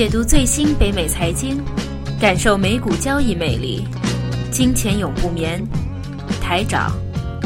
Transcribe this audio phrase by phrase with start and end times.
[0.00, 1.62] 解读最新北美财经，
[2.20, 3.86] 感受美股交易魅力。
[4.50, 5.66] 金钱永不眠，
[6.40, 6.92] 台长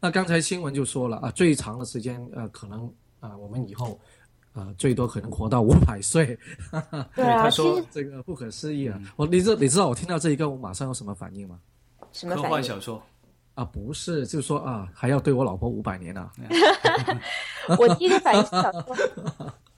[0.00, 4.00] 那刚才新闻就说了啊，最长的时间呃，可能啊、我们以后。
[4.54, 6.38] 啊、最多可能活到五百岁，
[7.16, 8.96] 对啊 他说这个不可思议啊！
[9.16, 11.58] 我你知你知道我听到这一个我马上有什么反应吗？
[11.98, 12.42] 科什么科？
[12.42, 13.02] 幻小说，
[13.56, 16.30] 啊，不是，就是说啊，还要对我老婆五百年啊！
[17.76, 18.96] 我第一个反应是想说，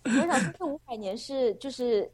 [0.07, 2.11] 我想说这五百年是就是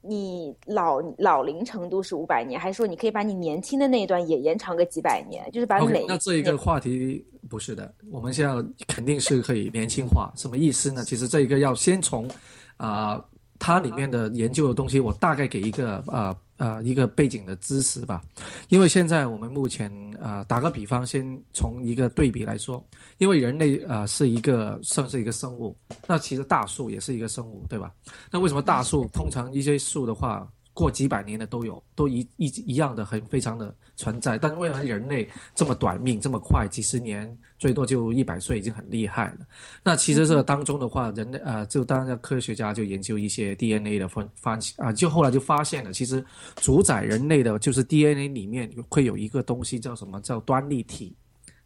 [0.00, 5.48] 你老老龄程度是五百年，还是说你可以把你年轻的那一段也延长个几百年？
[5.52, 8.54] 就是把每 OK，那这一个话题不是的，我们现在
[8.86, 10.32] 肯定是可以年轻化。
[10.36, 11.04] 什么意思呢？
[11.04, 12.28] 其实这一个要先从
[12.76, 13.24] 啊、
[13.60, 18.22] 它里面的研究的东西，我大概给一个呃呃一个背景的知识吧。
[18.68, 19.90] 因为现在我们目前
[20.20, 22.82] 呃打个比方，先从一个对比来说，
[23.18, 27.92] 因为人类呃是一个算是一个生物，那其实大树也是一个生物，对吧？
[28.30, 39.46] 那为什么大树通常一些树的话，过几百年的都有，都一一一样的很非常的存在，但是为什么人类这么短命，这么快，几十年最多就一百岁已经很厉害了？
[39.82, 46.24] 那其实这个当中的话，人类呃，就当然科学家就研究一些 DNA 的分发啊，就后来就发现了，其实
[46.56, 51.14] 主宰人类的就是 DNA 里面会有一个东西叫什么叫端粒体。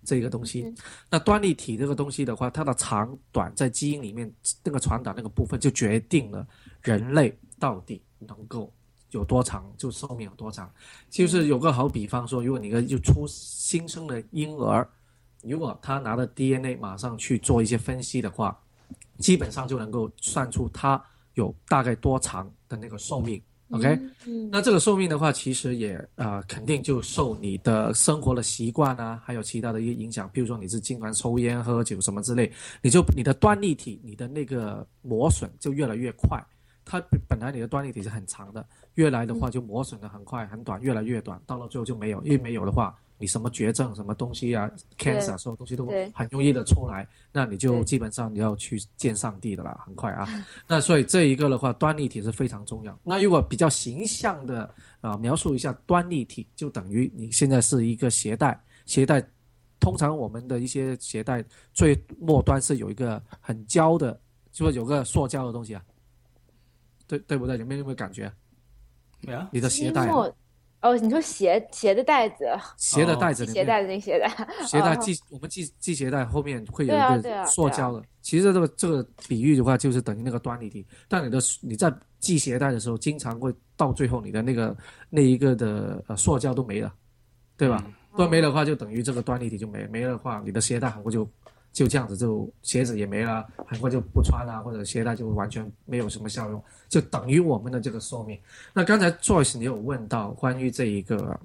[0.05, 0.73] 这个东西，
[1.11, 6.47] 那端粒体这个东西的话，它的长短在基因里面那个传导那个部分，就决定了
[6.81, 8.73] 人类到底能够
[9.16, 10.71] 有多长，就寿命有多长。
[11.10, 14.88] 就是有个好比方说，如果你个就出新生的婴儿，
[15.43, 18.56] 如果他拿着 DNA 马上去做一些分析的话，
[19.19, 21.03] 基本上就能够算出他
[21.34, 23.41] 有大概多长的那个寿命。
[23.71, 23.99] OK，、
[24.49, 30.31] 那这个寿命的话，其实也呃肯定就受你的生活的习惯啊，还有其他的一些影响。
[30.32, 36.41] 比如说你是经常抽烟、喝酒什么之类，你就你的端粒体、你的那个磨损就越来越快。
[36.87, 38.65] 它本本来你的端粒体是很长的，
[38.95, 50.29] 越来的话就磨损的很快很短，越来越短，到了最后就没有，因为没有的话，你什么绝症、什么东西啊，cancer 所有东西都很容易的出来，那你就基本上你要去见上帝的啦，很快啊。
[50.69, 52.97] 那所以这一个的话，端粒体是非常重要。
[53.03, 54.63] 那如果比较形象的
[55.01, 59.21] 啊、呃描述一下端粒体，就等于你现在是一个鞋带，鞋带
[59.81, 64.19] 通常我们的一些鞋带最末端是有一个很胶的，
[64.53, 65.83] 就是有个塑胶的东西啊，
[67.06, 67.56] 对对不对？
[67.59, 68.33] 有没有有没有感觉？
[69.22, 72.44] 没啊，你的鞋带啊、哦，你说鞋鞋的带子，
[72.76, 78.03] 鞋的带子 鞋带的那鞋带，哦鞋带系我们系系鞋带后面会有一个塑胶的。
[78.20, 80.87] 其实这个这个比喻的话，就是等于那个端粒体。
[81.08, 84.76] 但你的你在系鞋带的时候，经常会到最后你的那个
[85.08, 86.93] 那一个的呃塑胶都没了，
[87.56, 87.85] 对吧？
[88.17, 91.29] 都没了的话，就等于这个端粒体就没没了的话，你的鞋带很快就
[91.76, 98.40] 就这样子就鞋子也没了，很快就不穿了，或者鞋带就完全没有什么效用，就等于我们的这个寿命。
[98.73, 101.38] 那刚才 Joyce 你有问到关于这一个。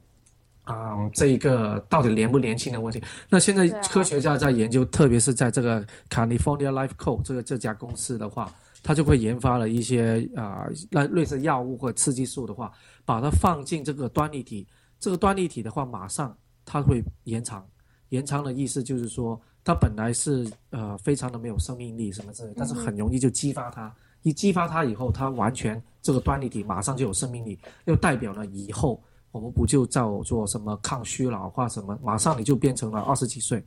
[0.64, 3.02] 啊、这一个到底年不年轻的问题。
[3.28, 8.50] 那现在科学家在研究，特别是在这个 California Life Co 这个这家公司的话，
[8.82, 12.72] 它就会研发了一些啊，类、类似药物或刺激素的话，
[13.04, 14.66] 把它放进这个端粒体，
[15.00, 17.68] 这个端粒体的话，马上它会延长。
[18.10, 23.94] 延长的意思就是说，它本来是呃非常的没有生命力什么之类，但是很容易就激发它。
[24.24, 33.64] 一激发它以后，它完全这个端粒体马上就有生命力，又代表了以后我们不就叫做什么抗虚老化什么，马上你就变成了二十几岁，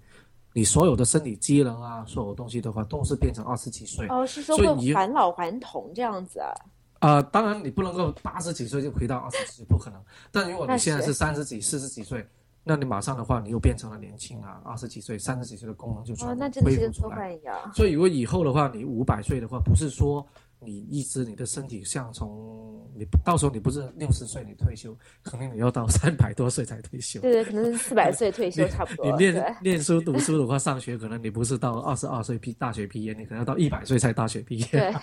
[0.52, 4.06] 你所有的身体机能啊，所有东西的话都是变成二十几岁。
[4.08, 6.54] 哦，是说会返老还童这样子啊？
[7.00, 10.00] 啊、当然你不能够八十几岁就回到二十几岁，不可能。
[10.30, 12.26] 但如果你现在是是三十几、四十几岁，
[12.64, 17.16] 那你马上的话，你又变成了年轻啊，二十几岁、三十几岁的功能就哦全，那部真的是跟科恢复出来。
[17.16, 17.72] 幻一样。
[17.74, 20.26] 所以如果以后的话，你五百岁的话，不是说
[20.60, 27.20] 你一直你的身体像从你到时候你不是六十岁你退休，肯定你要到三百多岁才退休。
[27.20, 29.04] 对对，可能四百岁退休差不多。
[29.12, 34.66] 你对念念书读书的话，上学可能你不是到二十二岁毕大学毕业，你可能要到一百岁才大学毕业。
[34.70, 34.94] 对，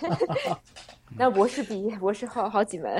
[1.16, 2.92] 那博士毕业，博士好好几门。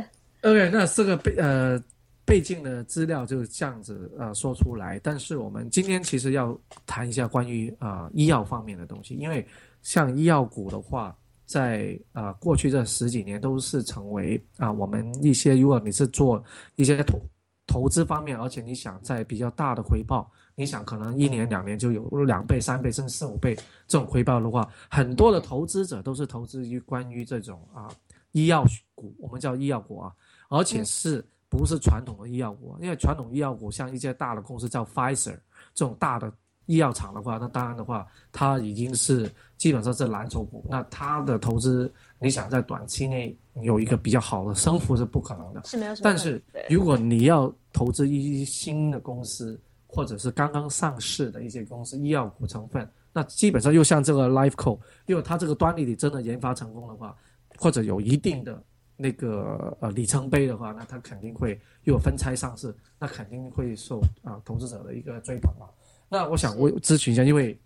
[0.43, 1.83] OK，那这个被呃
[2.25, 9.47] 背景的资料就是这样子呃说出来，但是我们今天其实要谈一下关于啊、呃医药方面的东西，因为
[9.83, 16.43] 像医药股的话，在啊、呃过去这十几年都是成为啊、我们一些如果你是做
[16.77, 17.21] 一些投
[17.67, 23.55] 投资方面，而且你想在比较大的回报，你想可能一年两年就有两倍、三倍甚至四五倍
[23.87, 27.89] 这种回报的话，很多的投资者都是投资于关于这种啊、
[28.33, 28.65] 医药
[28.95, 30.13] 股，我们叫医药股啊，
[30.49, 31.25] 而且是
[31.59, 32.77] 不是传统的医药股？
[32.81, 35.37] 因为传统医药股像一些大的公司叫 Pfizer
[35.75, 36.33] 这种大的
[36.67, 40.65] 医药厂的话，那当然的话，它已经是基本上是蓝筹股。
[40.69, 45.61] 那它的投资，你想在短期内有一个比较好的升幅是不可能的。
[45.65, 46.05] 是没有什么。
[46.05, 57.15] 但是如果你要投资一些新的公司，或者是刚刚上市的一些公司，医药股成分，那基本上又像这个 Lifeco，因为它这个端粒体真的研发成功的话，
[57.59, 58.63] 或者有一定的
[59.03, 65.67] 那个呃里程碑的话，那它肯定会又有分拆上市，那肯定会受啊、投资者的一个追捧嘛。
[66.09, 67.59] 那我想我咨询一下，因为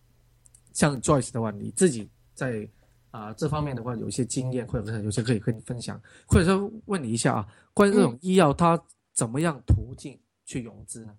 [0.73, 2.67] 像 Joyce 的话，你自己在
[3.11, 8.83] 啊、这方面的话有一些经验，或者是有些可以跟你分享，或者说问你一下啊，关于这种医药它
[9.15, 11.15] 怎么样途径去融资呢？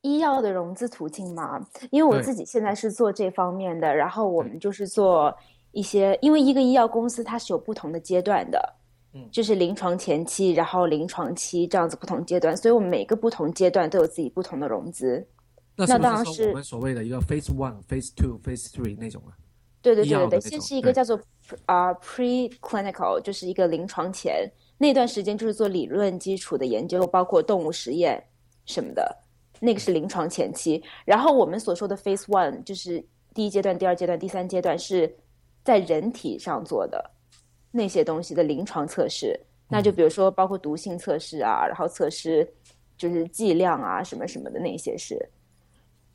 [0.00, 1.60] 医药的融资途径嘛，
[1.90, 5.36] 因为我自己现在是做这方面的，然后我们就是做
[5.72, 8.74] 一些，因为一个医药公司它是有不同的阶段的，
[9.16, 15.26] 嗯就是临床前期，然后临床期这样子不同阶段，所以我们每个不同阶段都有自己不同的融资。
[15.74, 19.32] 那当然是我们所谓的一个 Phase One、Phase Two、Phase Three 那种啊？
[19.82, 21.20] 对对对对对，先是一个叫做
[21.66, 28.22] 啊、preclinical，就是一个临床前那段时间就是做理论基础的研究，包括动物实验
[28.64, 29.16] 什么的，
[29.60, 30.82] 那个是临床前期。
[31.04, 35.14] 然后我们所说的 phase one 就是第一阶段、第二阶段、第三阶段是
[35.62, 37.10] 在人体上做的
[37.76, 39.38] 那些东西的临床测试。
[39.68, 42.48] 那就比如说包括毒性测试啊，然后测试
[42.96, 45.18] 就是剂量啊什么什么的那些事。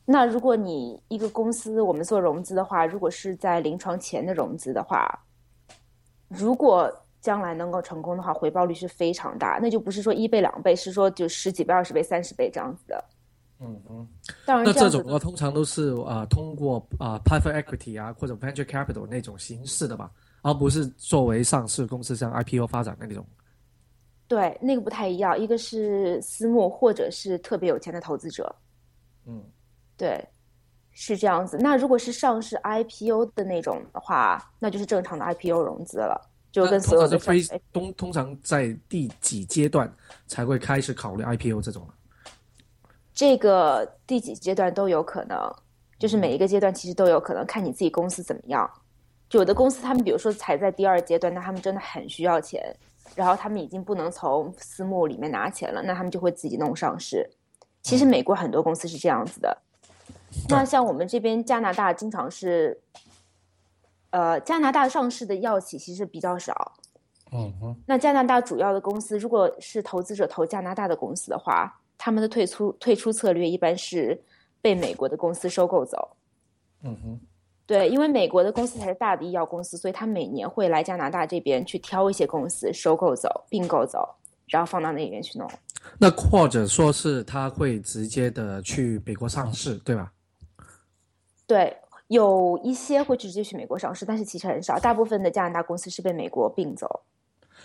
[0.05, 5.07] 那如果你一个公司我们做融资的话，如果是在临床前的融资的话，
[6.27, 6.91] 如果
[7.21, 13.03] 将来能够成功的话，回报率是非常大，那就不是说一倍两倍，是说就十几倍、二十倍、三十倍这样子的。
[13.59, 14.07] 嗯嗯。
[14.45, 20.09] 当然那这种的话通常都是啊、通过啊、private equity 啊或者 venture capital 那种形式的吧，
[20.41, 23.25] 而不是作为上市公司像 IPO 发展的那种。
[24.27, 28.55] 对那个不太一样，一个是私募或者是特别有钱的投资者，
[29.25, 29.43] 嗯，
[29.97, 30.25] 对，
[30.91, 31.57] 是这样子。
[31.57, 39.93] 那如果是上市 IPO 的那种的话，那就是正常的 IPO 融资了，就跟所有的非通通通常在第几阶段
[40.27, 41.93] 才会开始考虑 IPO 这种呢？
[43.13, 45.37] 这个第几阶段都有可能，
[45.99, 48.71] 就是每一个阶段其实都有可能，看你自己公司怎么样。
[49.31, 52.75] 就有的公司他们比如说才在第二阶段，那他们真的很需要钱，
[53.15, 57.29] 然后他们已经不能从私募里面拿钱了，那他们就会自己弄上市。
[57.81, 59.57] 其实美国很多公司是这样子的。
[60.49, 62.77] 那像我们这边加拿大经常是，
[64.09, 66.73] 呃，加拿大上市的药企其实比较少。
[67.31, 74.21] 嗯哼，那加拿大主要的公司，如果是投资者投加拿大的公司的话，他们的退出退出策略一般是
[74.61, 76.17] 被美国的公司收购走。
[76.83, 77.19] 嗯哼。
[77.71, 84.05] 对，因为美国的公司才是大的医药公司，所以他每年会来加拿大这边去挑一些公司收购走、并购走，
[84.47, 85.49] 然后放到那边去弄。
[85.97, 90.11] 那或者说是他会直接的去美国上市，对吧？
[91.47, 97.03] 对，有一些会直接去美国上市，但是其实很少，大部分的加拿大公司是被美国并走，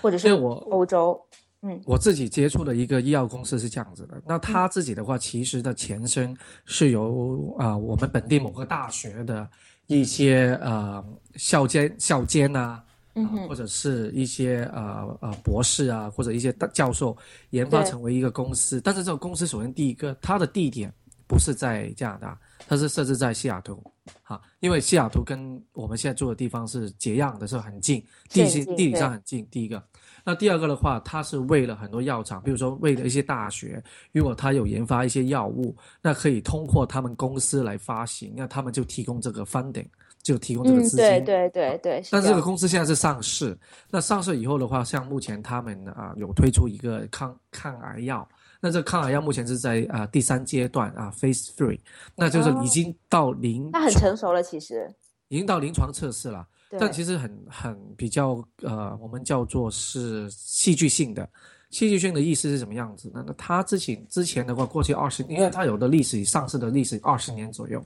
[0.01, 1.21] 或者是我欧洲。
[1.63, 9.49] 嗯我自己接触的一个医药公司是这样子的，那他自己的话，其实的前身是由啊、我们本地某个大学的
[9.87, 11.05] 一些呃
[11.37, 12.83] 校监校监啊，
[13.15, 17.17] 啊或者是一些呃呃博士啊，或者一些大教授
[17.51, 20.93] 研发成为一个公司，但是这个公司首先第一个，它的地点
[21.27, 23.83] 不是在加拿大，它是设置在西雅图，
[24.23, 29.47] 哈，因为西雅图跟我们现在住的地方是接壤的是很近，地形地理上很近。
[29.51, 29.83] 第一个，
[30.27, 39.87] 那第二个的话，它是为了很多药厂，比如说为了一些大学，如果它有研发一些药物，那可以通过他们公司来发行，那他们就提供这个 funding。
[40.23, 42.03] 就提供这个资金，对对对对。
[42.11, 43.57] 但这个公司现在是上市，
[43.89, 48.29] 那上市以后的话，像目前他们啊有推出一个抗抗癌药，
[48.61, 51.79] 那这抗癌药目前是在啊第三阶段啊 Phase Three，
[52.17, 54.93] 那就是已经到临，那很成熟了，其实
[55.29, 56.45] 已经到临床测试了，
[56.79, 61.29] 但其实很很比较呃，我们叫做是戏剧性的。
[61.69, 63.11] 戏剧性的意思是什么样子？
[63.13, 67.85] 那那他之前之前的话，过去二十，因为它有的历史上市的历史二十年左右，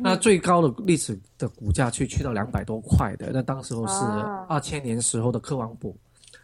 [0.00, 3.94] 那最高的历史的股价去去到两百多块的，那当时候是
[4.48, 5.96] 二千年时候的科王股，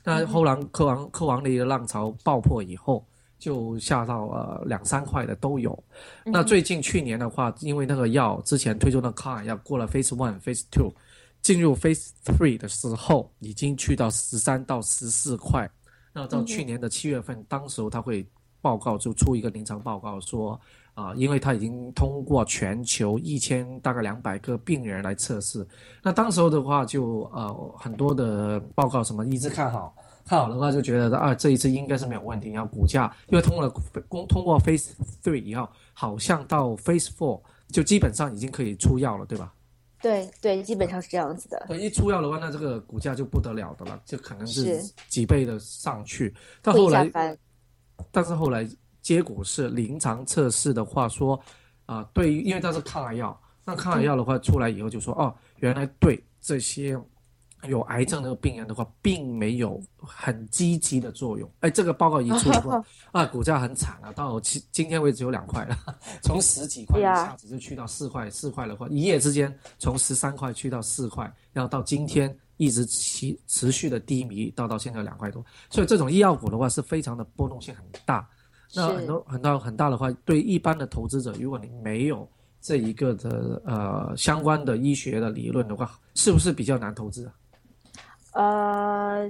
[0.02, 3.04] 那后来科王科王的一个浪潮爆破以后，
[3.38, 5.78] 就下到呃两三块的都有。
[6.24, 10.92] 那最近去年的话，因为那个药之前推出的抗癌药过了 Phase One、Phase Two，
[11.42, 15.70] 进入 Phase Three 的时候，已经去到十三到十四块。
[16.12, 18.26] 那到去年的七月份，当时候他会
[18.60, 20.60] 报告就出一个临床报告说，
[20.94, 25.64] 啊，因为他已经通过全球一千大概两百个病人来测试，
[26.02, 33.70] 那当时候的话就呃很多的报告什么一直看好，看好的话就觉得啊这一次应该是没有问题，然后股价因为通了
[34.10, 34.90] 通通过 Phase
[35.22, 39.52] Three 以后，好像到 Phase Four 就基本上已经可以出药了，对吧？
[40.00, 41.64] 对对，基本上是这样子的。
[41.68, 46.34] 对，一出药的话，那这个股价就不得了的了，就可能是几倍的上去。
[46.62, 47.10] 到后来，
[48.10, 48.68] 但是后来
[49.02, 51.40] 结果是临床测试的话说，
[51.86, 56.98] 啊，对于因为它是抗癌药，那抗癌药的话出来以后就说，哦，原来对这些。
[57.66, 61.50] 有癌症的病人的话，并没有很积极的作用。
[61.60, 65.76] 哎，这个报告一出后， 啊，股价很惨啊，到今今天为止有两块了，
[66.22, 75.44] 从十几块一下子就去到四块，四块的话，一夜之间从十三块去到四块，然后到今天一直持持续的低迷，到到现在两块多。
[75.68, 78.28] 所以这种医药股的话是非常的波动性很大。
[78.74, 82.28] 那很多很大很大的话，对一般的投资者，如果你没有
[82.60, 87.32] 这一个的呃相关的医学的理论的话，是不是比较难投资啊？
[88.38, 89.28] 呃，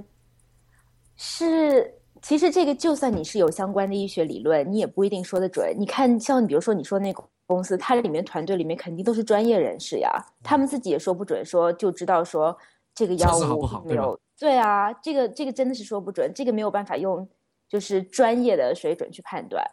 [1.15, 5.73] 是，其实这个就算你是有相关的医学理论，你也不一定说得准。
[5.75, 10.11] 你看，像比如说你说那个公司，它里面团队里面肯定都是专业人士呀，
[10.43, 12.55] 他们自己也说不准，说就知道说
[12.93, 17.27] 这个药物没有，对啊，这个这个真的是说不准，这个没有办法用
[17.67, 19.65] 就是专业的水准去判断。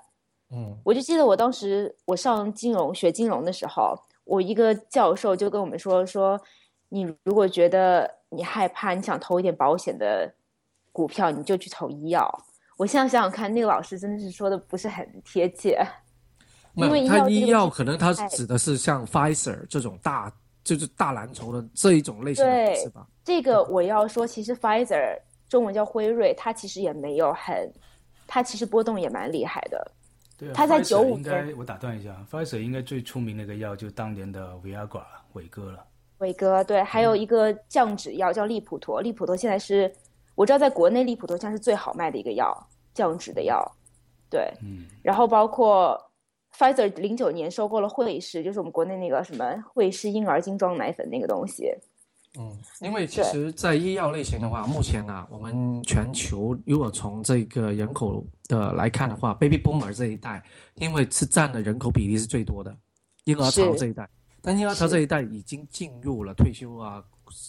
[0.51, 6.41] 嗯，我就记得我当时我上金融学金融的时候，我一个教授就跟我们说说，
[7.05, 8.11] 你如果觉得。
[8.29, 10.31] 你害怕，你想投一点保险的
[10.91, 12.29] 股票，你就去投医药。
[12.77, 15.81] 我现在想想看，那个老师真的是说的不是很贴切。
[16.75, 20.31] 因为他医药可能他指的是像 Pfizer 这种大，
[20.65, 23.07] 就是大蓝筹的这一种类型的是吧？
[23.23, 25.17] 这个我要说，其实 Pfizer
[25.49, 27.73] 中文叫辉瑞，它其实也没有很，
[28.27, 29.93] 它其实波动也蛮厉害的。
[30.37, 35.87] 对啊，它在九五年，我打断一下，Pfizer 应该最出名的一个药就当年的 Viagra 伟哥了。
[36.19, 39.93] 伟哥，对，还有一个降脂药叫利普陀，利普陀现在是
[40.35, 42.55] 我知道在国内利普陀现在是最好卖的一个药，
[42.95, 43.71] 降脂的药，
[44.31, 46.01] 对，嗯，然后包括
[46.57, 49.45] Pfizer 零九年收购了惠氏，就是我们国内那个什么
[49.75, 51.71] 惠氏婴儿精装奶粉那个东西，
[52.39, 60.43] 嗯，因为其实，在医药类型的话，目前啊，我们全球如果从这个人口的来看的话，Baby Boomer 这一代，
[60.77, 62.75] 因为是占的人口比例是最多的，
[63.25, 64.09] 婴儿潮这一代。
[64.47, 67.03] 但因为他这一代已经进入了退休啊，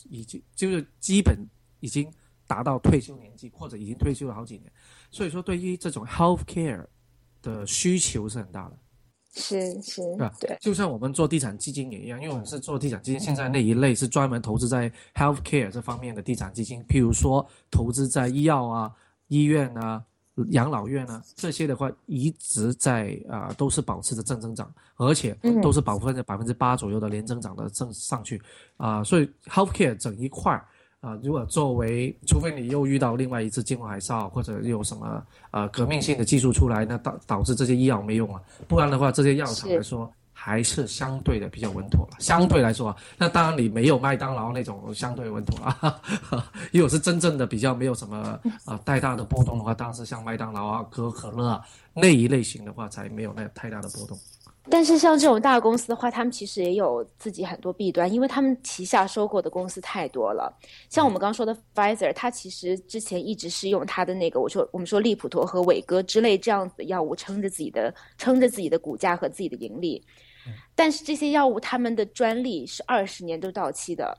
[0.09, 1.37] 已经就是基本
[1.79, 2.11] 已经
[2.47, 4.71] 达到退休年纪，或者已经退休了好几年，
[5.11, 6.83] 所以说对于这种 health care
[7.43, 8.79] 的需求是很大的。
[9.35, 18.91] 是是，对对，就像我们做地产基金也一样，因为我们是做地产基金，现在那一类是专门投资在 health care 这方面的地产基金，譬如说投资在医药啊、
[19.27, 20.03] 医院啊。
[20.49, 28.41] 养老院呢，这些的话一直在啊，都是保持着正增长，而且都是保分在百分之八左右的年增长的正上去，
[28.77, 30.65] 啊，所以 healthcare 整一块儿
[31.01, 40.11] 啊，如果作为，除非你又遇到另外一次金融海啸，或者有什么呃革命性的技术出来，那导导致这些医药没用了，不然的话，这些药厂来说。
[40.39, 42.17] 还是相对的比较稳妥了。
[42.19, 45.99] 相对来说啊，那当然你没有麦当劳那种相对稳妥啊。
[46.71, 51.61] 如果是真正的比较没有什么啊太大的波动的话，当然是像麦当劳啊、可口可乐啊
[51.93, 54.15] 那一类型的话，才没有那太大的波动。
[54.69, 60.53] 但是像这种大公司的话，他们其实也有自己很多弊端，因为他们旗下收购的公司太多了。
[60.89, 70.03] 像我们刚说的 Pfizer，它其实之前一直是用它的那个，我说我们说利普陀和伟哥之类这样子的药物撑着自己的撑着自己的股价和自己的盈利。
[70.75, 74.17] 但是这些药物他们的专利是二十年都到期的，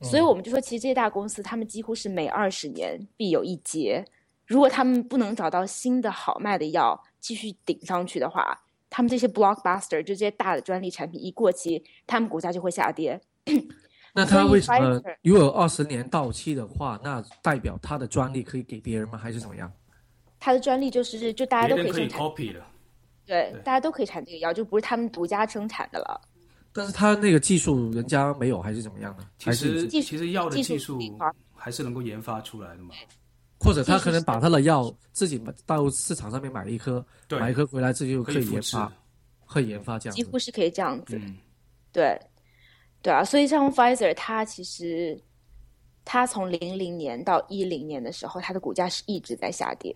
[0.00, 4.04] 所以我们就说，其实这些大公司他们几乎是每二十年必有一劫。
[4.46, 8.58] 如果他们不能找到新的好卖的药继续顶上去的话，
[8.90, 13.18] 他们这些 blockbuster 就这些大的专利产品一过期，他们股价就会下跌。
[14.14, 19.16] 那他为什么如果二十年到期的话，那代表他的专利可以给别人吗？
[19.16, 19.72] 还是怎么样？
[20.38, 22.60] 他的专利就是就大家都可以生产，copy 的。
[23.26, 26.20] 对，大家都可以产这个药，就不是他们独家生产的了。
[26.72, 29.26] 但是他那个技术人家没有，还是怎么样呢？
[29.38, 30.98] 其实技其实药的技术
[31.54, 32.94] 还是能够研发出来的嘛。
[33.60, 38.92] 或者他可能把他的药自己到市场上面买一颗，买一颗回来自己就可以研发，
[39.46, 40.16] 可以研发这样。
[40.16, 41.16] 几乎是可以这样子。
[41.16, 41.36] 嗯，
[41.92, 42.20] 对，
[43.02, 45.16] 对啊，所以像 Pfizer，它其实
[46.04, 49.94] 它从零零年到一零年的时候，它的股价是一直在下跌。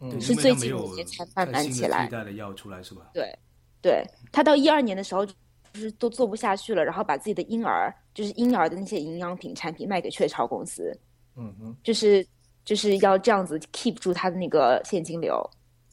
[0.00, 3.10] 嗯是最近几年才慢慢起来替代的药出来是吧？
[3.12, 3.38] 对，
[3.82, 4.02] 对，
[4.32, 5.34] 他到一二年的时候，就
[5.74, 10.98] 是都做不下去了，然后把自己的婴儿，就是婴儿的那些营养品产品卖给雀巢公司，
[11.36, 12.26] 嗯哼，就是
[12.64, 15.38] 就是要这样子 keep 住他的那个现金流。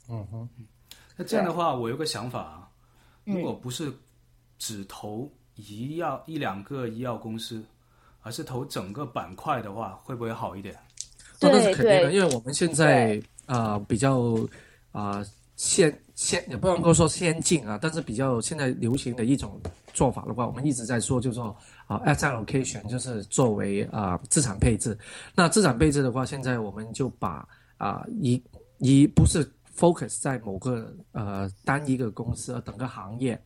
[0.09, 0.49] 嗯哼，
[1.15, 2.69] 那这样的话，我有个想法啊，
[3.25, 3.91] 嗯如果不是
[4.57, 7.61] 只投一药一两个医药公司，
[8.21, 10.73] 而是投整个板块的话，会不会好一点？
[11.41, 14.37] 那那是对肯定的，对因为我们现在啊、呃比较
[14.91, 15.25] 啊、
[15.55, 19.59] 先先也不能够说先进啊，但是比较现在流行的一种
[19.93, 21.55] 做法的话，我们一直在说，就是说
[21.87, 24.97] 啊 asset allocation，就是作为啊、资产配置。
[25.35, 28.41] 那资产配置的话，现在我们就把啊、一
[28.79, 29.43] 一不是
[29.77, 33.39] focus 在某个呃单一个公司而整个行业。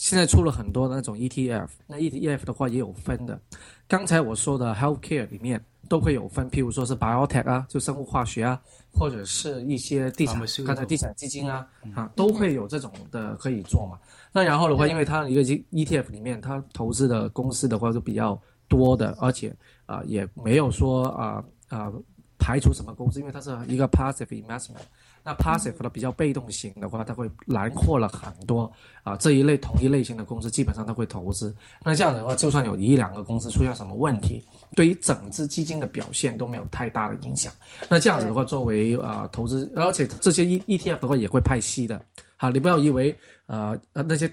[0.00, 3.38] 现在出了很多那种 ETF，那 ETF 的话也有分的。
[3.86, 8.58] 刚才我说的 healthcare 里面都会有分，譬如说是 biotech 啊，就生物化学啊，
[8.94, 13.98] 或者是一些地产刚才地产基金啊，啊都会有这种的可以做嘛。
[14.32, 21.92] 那然后的话，因为它一个 ETF 里面，它投资的公司的话就比较多的，而且啊、也没有说啊啊、
[22.38, 24.80] 排除什么公司，因为它是一个 passive investment。
[25.22, 28.70] 那 passive 的比较被动型的话，它会囊括了很多
[29.02, 31.54] 啊、这一类同一类型的公司，基本上它会投资。
[31.84, 37.52] 那这样的话，就算有一两个公司出现什么问题，对于整只基金的表现都没有太大的影响。
[37.88, 42.00] 那这样子的话，作为啊、投资，而且这些 E ETF 的话也会派息的。
[42.36, 43.14] 好，你不要以为
[43.46, 44.30] 呃呃那些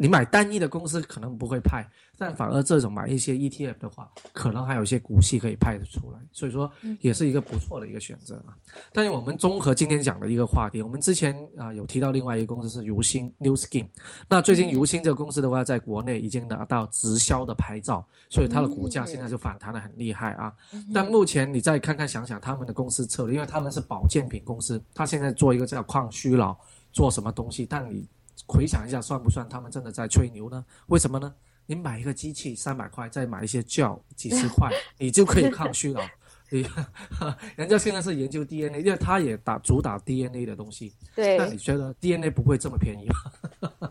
[0.00, 1.84] 你买单一的公司可能不会派，
[2.16, 8.54] 但反而这种买一些 ETF 的话，可能还有一些股息可以派得出来，所以说也是一个不错的一个选择啊。
[8.92, 13.88] 但是我们综合今天讲的一个话题，我们之前啊、有提到另外一个公司是如新 New Skin，
[14.28, 20.54] 那最近如新这个公司的话，在国内已经拿到直销的牌照，所以它的股价现在就反弹的很厉害啊。
[20.94, 26.56] 但目前你再看看想想他们的公司策略，因为他们是保健品公司，他现在做一个叫抗虚老，
[26.92, 27.66] 做什么东西？
[27.66, 28.06] 但你
[28.46, 30.64] 回想一下，算不算他们真的在吹牛呢？
[30.86, 31.34] 为什么呢？
[31.66, 36.00] 你买一个机器三百块，再买一些胶几十块， 你就可以抗衰老。
[36.50, 36.66] 你
[37.56, 40.94] 人家现在是研究 DNA，因为他也打主打 DNA 的东西。
[41.14, 43.68] 对那，你觉得 DNA 不会这么便宜吗？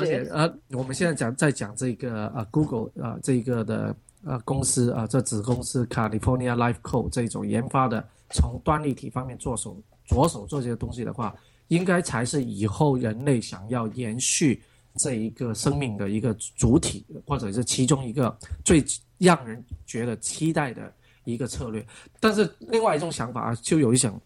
[0.00, 11.36] 而且是，呃，我们现在讲在讲这个呃 Google 呃、这个的呃公司啊、这子公司 California Life Co 这种研发的，从端粒体方面做手着手做这些东西的话，
[11.68, 14.62] 应该才是以后人类想要延续
[14.96, 18.84] 这一个生命的一个主体，或者是其中一个最
[19.18, 20.92] 让人觉得期待的
[21.24, 21.84] 一个策略。
[22.20, 24.20] 但是另外一种想法啊，就有一种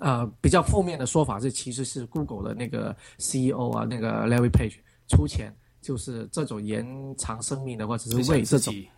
[0.00, 4.76] 呃比较负面的说法，是其实是 Google 的那个 CEO 啊，那个 Larry Page
[5.08, 8.88] 出钱，就是这种延长生命的话，只是为这种自己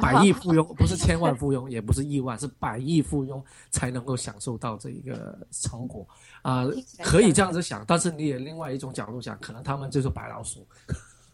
[0.00, 6.06] 百亿富翁，不是千万 富翁，也不是亿万，是百亿富翁才能够享受到这一个成果
[6.42, 6.66] 啊、
[7.02, 10.66] 可以这样子想，但是你也另外一种角度想，可能他们就是白老鼠。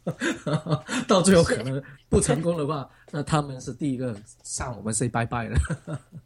[1.07, 5.57] 到最后可能不成功的话，那他们是第一个向我们 say 拜拜的。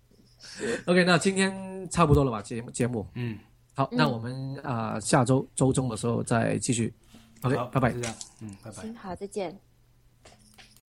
[0.86, 2.40] OK，那今天差不多了吧？
[2.40, 3.36] 节目节目嗯，
[3.74, 6.94] 好，那我们啊、下周周中的时候再继续。
[7.42, 8.00] OK，拜拜就。
[8.00, 8.82] 这样，嗯，拜拜。
[8.82, 9.73] 行，好，再见。